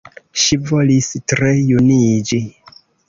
[0.43, 2.41] Ŝi volis tre juniĝi.